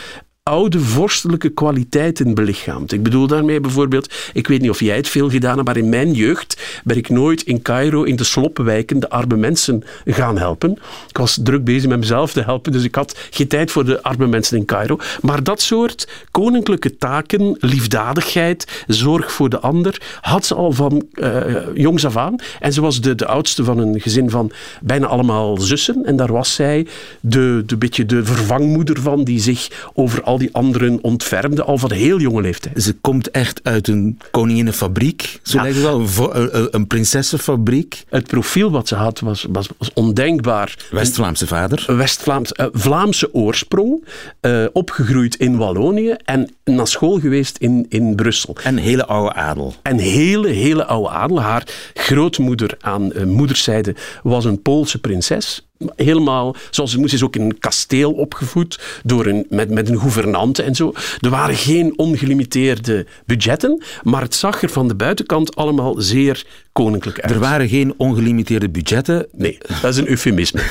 [0.43, 2.91] oude vorstelijke kwaliteiten belichaamt.
[2.91, 5.89] Ik bedoel daarmee bijvoorbeeld, ik weet niet of jij het veel gedaan hebt, maar in
[5.89, 10.71] mijn jeugd ben ik nooit in Cairo in de sloppenwijken de arme mensen gaan helpen.
[11.09, 14.03] Ik was druk bezig met mezelf te helpen, dus ik had geen tijd voor de
[14.03, 14.97] arme mensen in Cairo.
[15.21, 21.43] Maar dat soort koninklijke taken, liefdadigheid, zorg voor de ander, had ze al van eh,
[21.73, 22.35] jongs af aan.
[22.59, 24.51] En ze was de, de oudste van een gezin van
[24.81, 26.05] bijna allemaal zussen.
[26.05, 26.87] En daar was zij
[27.19, 31.91] de, de beetje de vervangmoeder van, die zich over al die anderen ontfermde, al van
[31.91, 32.83] heel jonge leeftijd.
[32.83, 35.39] Ze komt echt uit een koninginnenfabriek.
[35.43, 36.35] Zo lijkt het wel,
[36.73, 38.03] een, prinsessenfabriek.
[38.09, 40.75] Het profiel wat ze had was, was, was ondenkbaar.
[40.91, 41.83] West-Vlaamse vader.
[41.87, 44.05] West-Vlaams, eh, Vlaamse oorsprong,
[44.39, 48.55] eh, opgegroeid in Wallonië en naar school geweest in, in Brussel.
[48.63, 49.73] En hele oude adel.
[49.81, 51.41] En hele, hele oude adel.
[51.41, 55.70] Haar grootmoeder aan eh, moederszijde was een Poolse prinses.
[55.95, 60.63] Helemaal, zoals moest, is ook in een kasteel opgevoed door een, met, met een gouvernante
[60.63, 60.93] en zo.
[61.19, 67.19] Er waren geen ongelimiteerde budgetten, maar het zag er van de buitenkant allemaal zeer koninklijk
[67.19, 67.31] uit.
[67.31, 69.27] Er waren geen ongelimiteerde budgetten.
[69.31, 70.61] Nee, dat is een eufemisme.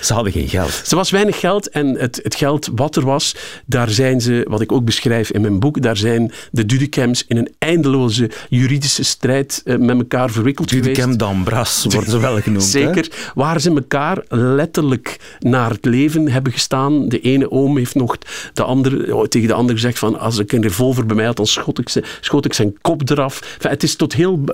[0.00, 0.82] Ze hadden geen geld.
[0.84, 4.60] Ze was weinig geld en het, het geld wat er was, daar zijn ze, wat
[4.60, 9.60] ik ook beschrijf in mijn boek, daar zijn de Dudecams in een eindeloze juridische strijd
[9.64, 11.18] eh, met elkaar verwikkeld Dudecam geweest.
[11.18, 12.62] d'Ambras worden ze wel genoemd.
[12.62, 12.68] hè?
[12.68, 17.08] Zeker, waar ze elkaar letterlijk naar het leven hebben gestaan.
[17.08, 18.18] De ene oom heeft nog
[18.52, 21.36] de andere, oh, tegen de andere gezegd van als ik een revolver bij mij had,
[21.36, 23.40] dan schot ik, ze, schot ik zijn kop eraf.
[23.54, 24.44] Enfin, het is tot heel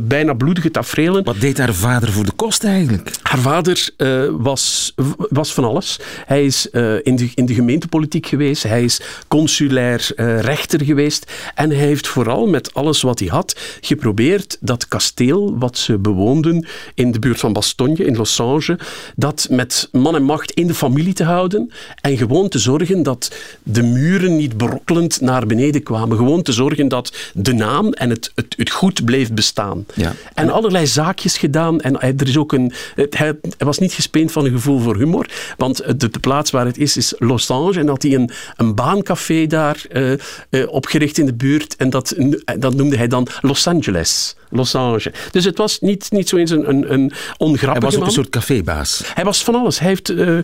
[0.00, 1.24] bijna bloedige tafereelen.
[1.24, 3.10] Wat deed haar vader voor de kost eigenlijk?
[3.22, 5.98] Haar vader eh, was, was van alles.
[6.26, 8.62] Hij is eh, in, de, in de gemeentepolitiek geweest.
[8.62, 11.32] Hij is consulair eh, rechter geweest.
[11.54, 16.66] En hij heeft vooral met alles wat hij had geprobeerd dat kasteel wat ze bewoonden
[16.94, 18.80] in de buurt van Bastogne in Los Angeles,
[19.16, 23.34] dat met man en macht in de familie te houden en gewoon te zorgen dat
[23.62, 26.16] de muren niet brokkelend naar beneden kwamen.
[26.16, 29.61] Gewoon te zorgen dat de naam en het, het, het goed bleef bestaan.
[29.94, 30.12] Ja.
[30.34, 31.80] En allerlei zaakjes gedaan.
[31.80, 34.96] En hij- er is ook een, het- hij, was niet gespeend van een gevoel voor
[34.96, 35.26] humor.
[35.56, 37.76] Want de, de plaats waar het is, is Los Angeles.
[37.76, 40.18] En had hij een, een baancafé daar eh, eh,
[40.66, 41.76] opgericht in de buurt.
[41.76, 42.14] En dat,
[42.58, 44.36] dat noemde hij dan Los Angeles.
[44.48, 45.06] Los Angeles.
[45.30, 48.08] Dus het was niet, niet zo eens een, een, een ongrappige Hij was ook man.
[48.08, 49.02] een soort cafébaas.
[49.14, 49.78] Hij was van alles.
[49.78, 50.38] Hij heeft eh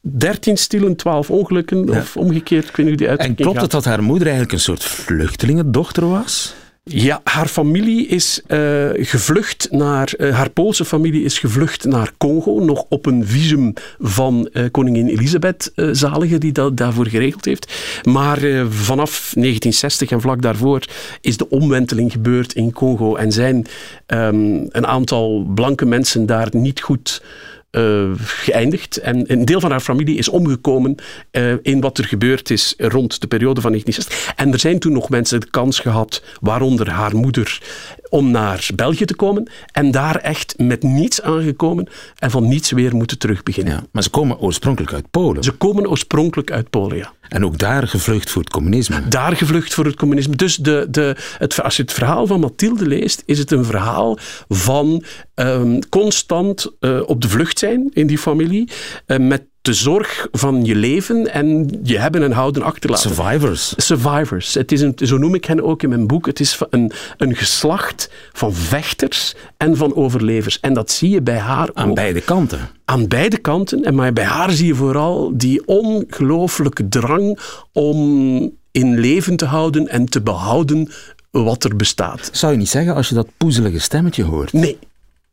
[0.00, 1.88] 13 stielen, 12 ongelukken.
[1.90, 3.62] Of omgekeerd, ik weet niet hoe die En uitdrukking klopt gaat.
[3.62, 6.54] het dat haar moeder eigenlijk een soort vluchtelingendochter was?
[6.90, 10.12] Ja, haar familie is eh, gevlucht naar.
[10.12, 12.64] eh, haar Poolse familie is gevlucht naar Congo.
[12.64, 17.72] Nog op een visum van eh, koningin Elisabeth Zalige, die dat daarvoor geregeld heeft.
[18.02, 20.84] Maar vanaf 1960 en vlak daarvoor
[21.20, 23.16] is de omwenteling gebeurd in Congo.
[23.16, 23.66] En zijn
[24.06, 27.22] ehm, een aantal blanke mensen daar niet goed
[27.74, 28.96] eh, geëindigd.
[28.96, 30.94] En een deel van haar familie is omgekomen
[31.30, 34.36] eh, in wat er gebeurd is rond de periode van 1960.
[34.36, 37.62] En er zijn toen nog mensen de kans gehad, waaronder haar moeder,
[38.14, 39.50] om naar België te komen.
[39.72, 43.72] En daar echt met niets aangekomen en van niets weer moeten terugbeginnen.
[43.72, 45.42] Ja, maar ze komen oorspronkelijk uit Polen.
[45.42, 47.12] Ze komen oorspronkelijk uit Polen, ja.
[47.28, 49.08] En ook daar gevlucht voor het communisme.
[49.08, 50.36] Daar gevlucht voor het communisme.
[50.36, 54.18] Dus de, de, het, als je het verhaal van Mathilde leest, is het een verhaal
[54.48, 58.70] van ehm, constant eh, op de vlucht zijn in die familie.
[59.06, 63.10] eh, met de zorg van je leven en je hebben en houden achterlaten.
[63.10, 63.74] Survivors.
[63.76, 64.54] Survivors.
[64.54, 66.26] Het is een, zo noem ik hen ook in mijn boek.
[66.26, 70.60] Het is een, een geslacht van vechters en van overlevers.
[70.60, 71.94] En dat zie je bij haar Aan ook.
[71.94, 72.70] beide kanten.
[72.84, 73.84] Aan beide kanten.
[73.84, 77.38] En maar bij haar zie je vooral die ongelooflijke drang
[77.72, 80.90] om in leven te houden en te behouden
[81.30, 82.28] wat er bestaat.
[82.32, 84.52] Zou je niet zeggen als je dat poezelige stemmetje hoort?
[84.52, 84.78] Nee.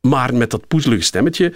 [0.08, 1.52] Maar met dat poezelige stemmetje,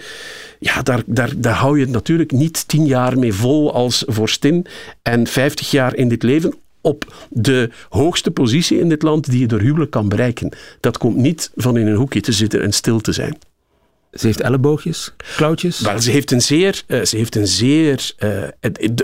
[0.59, 4.65] ja, daar, daar, daar hou je het natuurlijk niet tien jaar mee vol als vorstin
[5.01, 9.47] en vijftig jaar in dit leven op de hoogste positie in dit land die je
[9.47, 10.51] door huwelijk kan bereiken.
[10.79, 13.37] Dat komt niet van in een hoekje te zitten en stil te zijn.
[14.11, 15.79] Ze heeft elleboogjes, klauwtjes?
[15.79, 16.83] Wel, ze heeft een zeer...
[16.87, 18.43] Uh, ze heeft een zeer uh,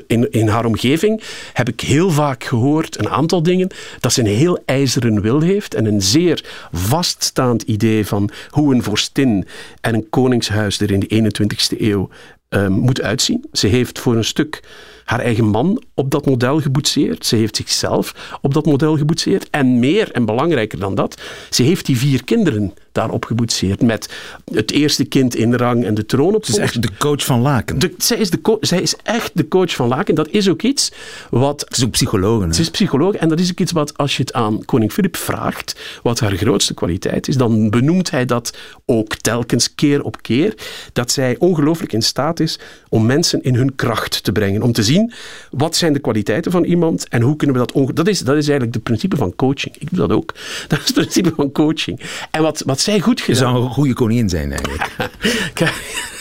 [0.08, 4.28] in, in haar omgeving heb ik heel vaak gehoord, een aantal dingen, dat ze een
[4.28, 9.48] heel ijzeren wil heeft en een zeer vaststaand idee van hoe een vorstin
[9.82, 12.10] en een koningshuis er in de 21ste eeuw
[12.50, 13.46] uh, moet uitzien.
[13.52, 14.62] Ze heeft voor een stuk
[15.04, 17.26] haar eigen man op dat model geboetseerd.
[17.26, 19.50] Ze heeft zichzelf op dat model geboetseerd.
[19.50, 23.82] En meer en belangrijker dan dat, ze heeft die vier kinderen daarop geboetseerd.
[23.82, 24.10] Met
[24.54, 26.46] het eerste kind in rang en de troon op.
[26.46, 27.80] Ze is echt de coach van Laken.
[27.80, 30.16] De, zij, is de zij is echt de coach van Laken.
[30.16, 30.92] Dat is ook iets
[31.30, 31.66] wat...
[31.70, 32.56] Ze is ook psycholoog.
[32.56, 35.16] Ze is psycholoog en dat is ook iets wat als je het aan koning Filip
[35.16, 40.54] vraagt, wat haar grootste kwaliteit is, dan benoemt hij dat ook telkens keer op keer.
[40.94, 44.62] Dat zij ongelooflijk in staat is om mensen in hun kracht te brengen.
[44.62, 45.03] Om te zien
[45.52, 47.96] wat zijn de kwaliteiten van iemand en hoe kunnen we dat...
[47.96, 49.76] Dat is, dat is eigenlijk het principe van coaching.
[49.80, 50.34] Ik doe dat ook.
[50.68, 52.00] Dat is het principe van coaching.
[52.32, 53.36] En wat, wat zij goed gedaan...
[53.36, 54.90] Je zou een goede koningin zijn eigenlijk.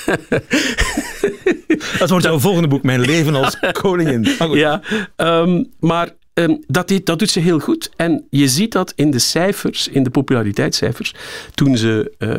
[1.99, 4.29] dat wordt jouw volgende boek, Mijn leven als koningin.
[4.53, 4.81] Ja,
[5.17, 7.91] um, maar Um, dat, dat, doet ze heel goed.
[7.97, 11.15] En je ziet dat in de cijfers, in de populariteitscijfers,
[11.55, 12.35] toen ze uh,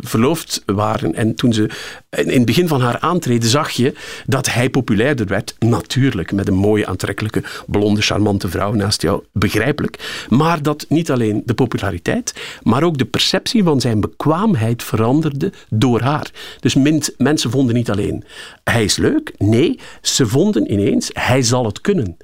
[0.00, 1.70] verloofd waren en toen ze
[2.10, 3.94] in het begin van haar aantreden zag je
[4.26, 5.54] dat hij populairder werd.
[5.58, 9.22] Natuurlijk, met een mooie, aantrekkelijke, blonde, charmante vrouw naast jou.
[9.32, 10.26] Begrijpelijk.
[10.28, 16.00] Maar dat niet alleen de populariteit, maar ook de perceptie van zijn bekwaamheid veranderde door
[16.00, 16.30] haar.
[16.60, 16.74] Dus
[17.16, 18.24] mensen vonden niet alleen
[18.64, 19.32] hij is leuk.
[19.38, 22.16] Nee, ze vonden ineens hij zal het kunnen.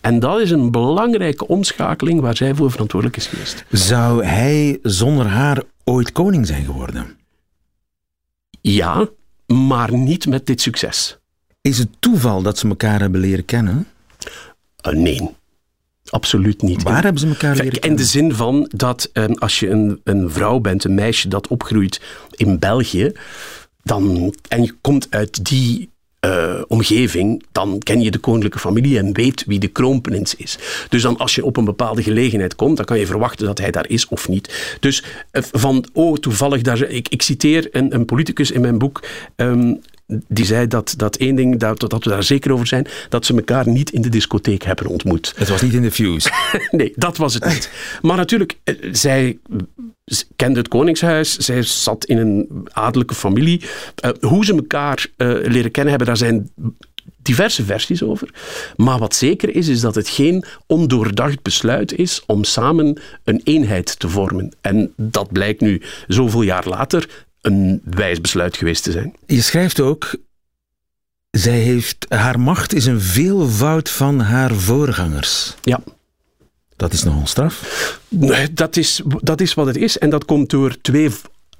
[0.00, 3.64] En dat is een belangrijke omschakeling waar zij voor verantwoordelijk is geweest.
[3.70, 7.16] Zou hij zonder haar ooit koning zijn geworden?
[8.60, 9.08] Ja,
[9.46, 11.18] maar niet met dit succes.
[11.60, 13.86] Is het toeval dat ze elkaar hebben leren kennen?
[14.86, 15.30] Uh, nee.
[16.10, 16.82] Absoluut niet.
[16.82, 17.90] Waar hebben ze elkaar leren kennen?
[17.90, 21.46] In de zin van dat um, als je een, een vrouw bent, een meisje dat
[21.48, 22.00] opgroeit
[22.36, 23.12] in België,
[23.82, 25.90] dan, en je komt uit die
[26.26, 30.58] uh, omgeving, dan ken je de koninklijke familie en weet wie de kroonprins is.
[30.88, 33.70] Dus dan als je op een bepaalde gelegenheid komt, dan kan je verwachten dat hij
[33.70, 34.76] daar is of niet.
[34.80, 36.82] Dus uh, van, oh, toevallig daar...
[36.82, 39.02] Ik, ik citeer een, een politicus in mijn boek...
[39.36, 39.80] Um,
[40.28, 43.34] die zei dat, dat één ding, dat, dat we daar zeker over zijn, dat ze
[43.34, 45.32] elkaar niet in de discotheek hebben ontmoet.
[45.36, 46.30] Het was niet in de Fuse.
[46.70, 47.70] nee, dat was het niet.
[48.02, 49.38] Maar natuurlijk, eh, zij
[50.36, 53.62] kende het koningshuis, zij zat in een adellijke familie.
[54.04, 56.50] Uh, hoe ze elkaar uh, leren kennen hebben, daar zijn
[57.22, 58.28] diverse versies over.
[58.76, 63.98] Maar wat zeker is, is dat het geen ondoordacht besluit is om samen een eenheid
[63.98, 64.52] te vormen.
[64.60, 69.14] En dat blijkt nu zoveel jaar later een wijs besluit geweest te zijn.
[69.26, 70.16] Je schrijft ook,
[71.30, 75.54] zij heeft, haar macht is een veelvoud van haar voorgangers.
[75.62, 75.80] Ja.
[76.76, 78.00] Dat is nogal straf.
[78.08, 79.98] Nee, dat is, dat is wat het is.
[79.98, 81.10] En dat komt door twee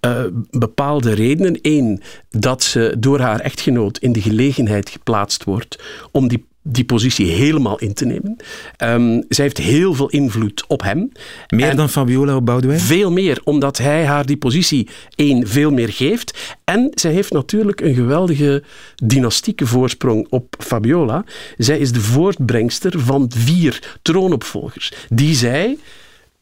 [0.00, 1.58] uh, bepaalde redenen.
[1.62, 7.26] Eén, dat ze door haar echtgenoot in de gelegenheid geplaatst wordt om die die positie
[7.26, 8.36] helemaal in te nemen.
[8.82, 11.12] Um, zij heeft heel veel invloed op hem.
[11.48, 12.80] Meer dan Fabiola op Boudewijn?
[12.80, 16.56] Veel meer, omdat hij haar die positie één veel meer geeft.
[16.64, 18.62] En zij heeft natuurlijk een geweldige
[18.94, 21.24] dynastieke voorsprong op Fabiola.
[21.56, 25.78] Zij is de voortbrengster van vier troonopvolgers, die zij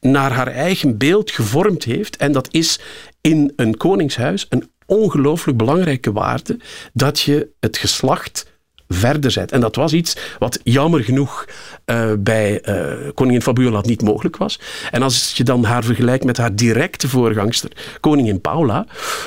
[0.01, 2.17] naar haar eigen beeld gevormd heeft.
[2.17, 2.81] En dat is
[3.21, 6.59] in een koningshuis een ongelooflijk belangrijke waarde
[6.93, 8.55] dat je het geslacht
[8.97, 9.53] verder zet.
[9.53, 11.45] En dat was iets wat jammer genoeg
[11.87, 14.61] uh, bij uh, koningin Fabiola niet mogelijk was.
[14.91, 18.87] En als je dan haar vergelijkt met haar directe voorgangster, koningin Paula,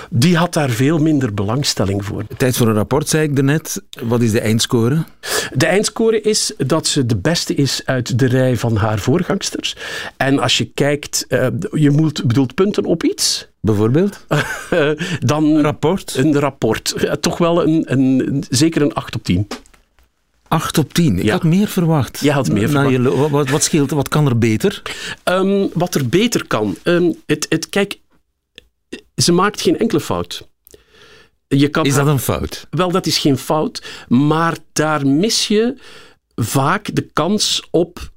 [0.10, 2.24] die had daar veel minder belangstelling voor.
[2.38, 3.82] Tijd voor een rapport, zei ik daarnet.
[4.04, 5.04] Wat is de eindscore?
[5.54, 9.76] De eindscore is dat ze de beste is uit de rij van haar voorgangsters.
[10.18, 13.49] En als je kijkt, uh, je moet, bedoelt punten op iets.
[13.62, 14.26] Bijvoorbeeld?
[15.20, 16.16] dan een rapport?
[16.16, 17.08] Een rapport.
[17.22, 19.48] toch wel een, een, zeker een 8 op 10.
[20.48, 21.18] 8 op 10.
[21.18, 21.32] Ik Ja.
[21.32, 22.20] had meer verwacht.
[22.20, 22.92] Je had meer verwacht.
[22.92, 23.92] je- wat, wat scheelt?
[23.92, 24.82] Wat kan er beter?
[25.24, 26.76] Ehm, wat er beter kan.
[26.84, 28.00] Ehm, het, het, kijk,
[29.16, 30.48] ze maakt geen enkele fout.
[31.48, 32.68] Je kan Is dat een fout?
[32.70, 33.84] Wel, dat is geen fout.
[34.08, 35.76] Maar daar mis je
[36.36, 38.12] vaak de kans op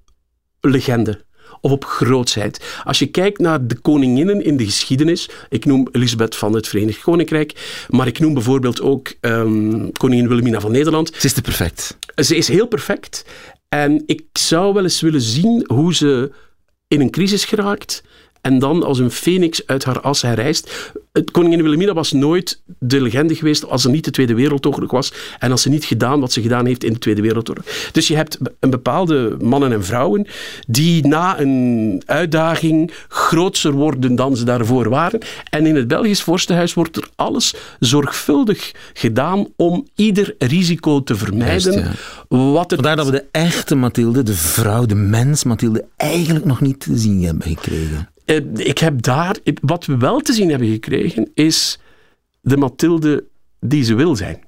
[0.61, 1.25] legende.
[1.65, 2.81] Of op grootsheid.
[2.85, 5.29] Als je kijkt naar de koninginnen in de geschiedenis.
[5.49, 7.85] Ik noem Elisabeth van het Verenigd Koninkrijk.
[7.89, 11.13] Maar ik noem bijvoorbeeld ook ehm, koningin Wilhelmina van Nederland.
[11.15, 11.97] Ze is te perfect.
[12.15, 13.25] Ze is heel perfect.
[13.69, 16.33] En ik zou wel eens willen zien hoe ze
[16.89, 18.03] in een crisis geraakt
[18.43, 20.93] en dan als een phoenix uit haar as herrijst.
[21.13, 25.13] Het Koningin Wilhelmina was nooit de legende geweest als er niet de Tweede Wereldoorlog was
[25.39, 27.65] en als ze niet gedaan wat ze gedaan heeft in de Tweede Wereldoorlog.
[27.93, 30.27] Dus je hebt een bepaalde mannen en vrouwen
[30.67, 35.21] die na een uitdaging grootser worden dan ze daarvoor waren.
[35.51, 41.73] En in het Belgisch Vorstenhuis wordt er alles zorgvuldig gedaan om ieder risico te vermijden.
[41.73, 42.77] Juist, Wat er...
[42.77, 46.99] Vandaar dat we de echte Mathilde, de vrouw, de mens Mathilde, eigenlijk nog niet te
[46.99, 48.11] zien hebben gekregen.
[48.25, 51.79] Eh, ik heb daar, wat we wel te zien hebben gekregen, is
[52.41, 53.25] de Mathilde
[53.61, 54.41] die ze wil zijn.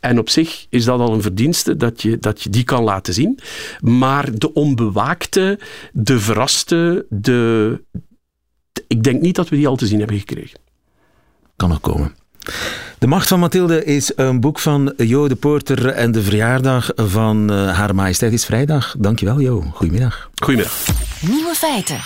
[0.00, 3.14] En op zich is dat al een verdienste dat je, dat je die kan laten
[3.14, 3.38] zien.
[3.80, 5.58] Maar de onbewaakte,
[5.92, 7.82] de verraste, de.
[8.86, 10.58] Ik denk niet dat we die al te zien hebben gekregen.
[11.56, 12.14] Kan nog komen.
[12.98, 17.52] De Macht van Mathilde is een boek van Jo de Poorter en de verjaardag van
[17.52, 18.94] uh, Haar Majesteit is vrijdag.
[18.98, 19.64] Dankjewel Jo.
[19.72, 20.30] Goedemiddag.
[20.34, 20.86] Goedemiddag.
[21.20, 22.00] Nieuwe feiten.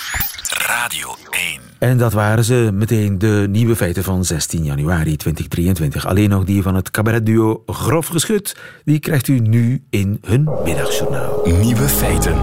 [0.66, 1.60] Radio 1.
[1.78, 6.06] En dat waren ze meteen de nieuwe feiten van 16 januari 2023.
[6.06, 8.56] Alleen nog die van het cabaretduo Grof Geschut.
[8.84, 11.40] Die krijgt u nu in hun middagjournaal.
[11.44, 12.34] Nieuwe feiten.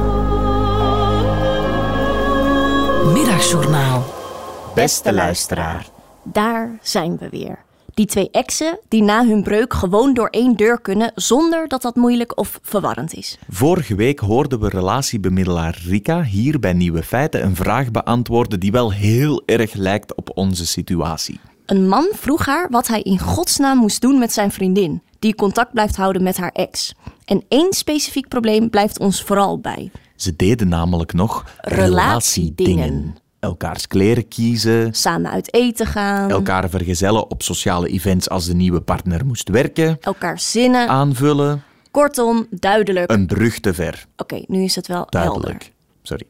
[3.13, 4.13] Middagjournaal.
[4.75, 5.85] Beste luisteraar,
[6.23, 7.57] daar zijn we weer.
[7.93, 11.95] Die twee exen die na hun breuk gewoon door één deur kunnen zonder dat dat
[11.95, 13.37] moeilijk of verwarrend is.
[13.49, 18.91] Vorige week hoorden we relatiebemiddelaar Rika hier bij Nieuwe Feiten een vraag beantwoorden die wel
[18.91, 21.39] heel erg lijkt op onze situatie.
[21.65, 25.73] Een man vroeg haar wat hij in godsnaam moest doen met zijn vriendin, die contact
[25.73, 26.93] blijft houden met haar ex.
[27.25, 29.91] En één specifiek probleem blijft ons vooral bij.
[30.15, 33.15] Ze deden namelijk nog Relatiedingen.
[33.41, 38.81] Elkaars kleren kiezen, Samen uit eten gaan, elkaar vergezellen op sociale events als de nieuwe
[38.81, 40.87] partner moest werken, elkaar zinnen.
[40.89, 43.11] aanvullen, Kortom, duidelijk.
[43.11, 44.05] een brug te ver.
[44.17, 45.21] Oké, nu is het wel helder.
[45.21, 45.71] Duidelijk.
[46.01, 46.25] Sorry.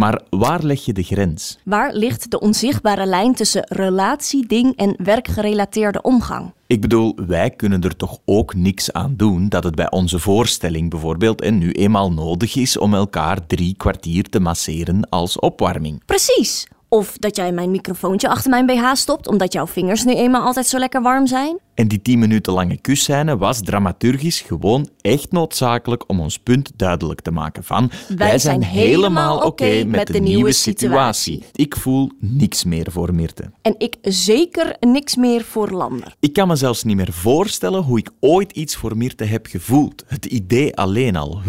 [0.00, 1.58] Maar waar leg je de grens?
[1.64, 6.52] Waar ligt de onzichtbare lijn tussen relatie, ding en werkgerelateerde omgang?
[6.66, 10.90] Ik bedoel, wij kunnen er toch ook niks aan doen dat het bij onze voorstelling
[10.90, 16.04] bijvoorbeeld en nu eenmaal nodig is om elkaar drie kwartier te masseren als opwarming.
[16.04, 16.66] Precies.
[16.88, 20.66] Of dat jij mijn microfoontje achter mijn BH stopt omdat jouw vingers nu eenmaal altijd
[20.66, 21.58] zo lekker warm zijn.
[21.80, 27.20] En die 10 minuten lange kusscène was dramaturgisch gewoon echt noodzakelijk om ons punt duidelijk
[27.20, 31.44] te maken van Wij zijn helemaal oké met de nieuwe situatie.
[31.52, 33.50] Ik voel niks meer voor Mirte.
[33.62, 36.14] En ik zeker niks meer voor Lander.
[36.18, 40.04] Ik kan me zelfs niet meer voorstellen hoe ik ooit iets voor Mirte heb gevoeld.
[40.06, 41.40] Het idee alleen al.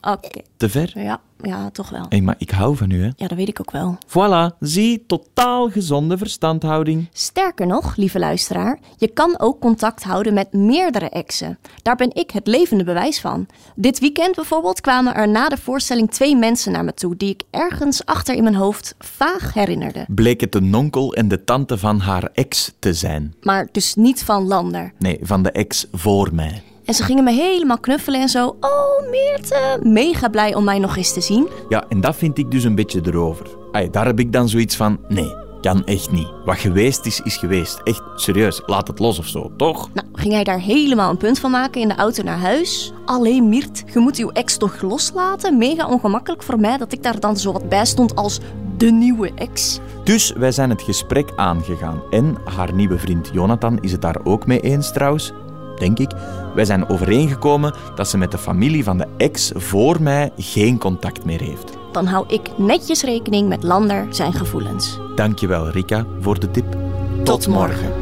[0.00, 0.40] Oké.
[0.56, 0.92] Te ver?
[0.94, 2.06] Ja, ja, toch wel.
[2.08, 3.10] Hé, maar ik hou van u, hè?
[3.16, 3.98] Ja, dat weet ik ook wel.
[4.08, 7.08] Voilà, zie, totaal gezonde verstandhouding.
[7.12, 11.58] Sterker nog, lieve luisteraar, je kan ook contact houden met meerdere exen.
[11.82, 13.46] Daar ben ik het levende bewijs van.
[13.74, 17.42] Dit weekend bijvoorbeeld kwamen er na de voorstelling twee mensen naar me toe die ik
[17.50, 20.04] ergens achter in mijn hoofd vaag herinnerde.
[20.08, 23.34] Bleek het de nonkel en de tante van haar ex te zijn.
[23.42, 24.92] Maar dus niet van Lander.
[24.98, 26.62] Nee, van de ex voor mij.
[26.84, 28.56] En ze gingen me helemaal knuffelen en zo.
[28.60, 29.78] Oh, Meerte.
[29.82, 31.48] Mega blij om mij nog eens te zien.
[31.68, 33.46] Ja, en dat vind ik dus een beetje erover.
[33.72, 35.32] Ay, daar heb ik dan zoiets van, nee,
[35.64, 36.28] kan echt niet.
[36.44, 37.80] Wat geweest is, is geweest.
[37.84, 39.88] Echt, serieus, laat het los of zo, toch?
[39.92, 42.92] Nou, ging hij daar helemaal een punt van maken in de auto naar huis.
[43.04, 45.58] Alleen Miert, je moet uw ex toch loslaten?
[45.58, 48.38] Mega ongemakkelijk voor mij dat ik daar dan zo wat bij stond als
[48.76, 49.80] de nieuwe ex.
[50.04, 52.02] Dus wij zijn het gesprek aangegaan.
[52.10, 55.32] En haar nieuwe vriend Jonathan is het daar ook mee eens trouwens,
[55.78, 56.12] denk ik.
[56.54, 61.24] Wij zijn overeengekomen dat ze met de familie van de ex voor mij geen contact
[61.24, 61.72] meer heeft.
[61.92, 64.98] Dan hou ik netjes rekening met Lander zijn gevoelens.
[65.14, 66.76] Dankjewel Rika voor de tip.
[67.22, 67.92] Tot morgen.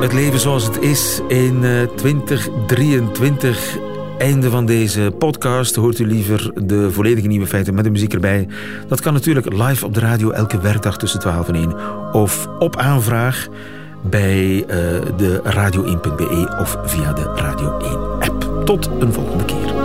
[0.00, 3.78] Het leven zoals het is in eh, 2023.
[4.18, 5.74] Einde van deze podcast.
[5.74, 8.48] Hoort u liever de volledige nieuwe feiten met de muziek erbij?
[8.88, 11.74] Dat kan natuurlijk live op de radio elke werkdag tussen 12 en 1.
[12.12, 13.48] Of op aanvraag
[14.02, 14.66] bij uh,
[15.16, 18.64] de radio1.be of via de Radio 1 app.
[18.64, 19.81] Tot een volgende keer.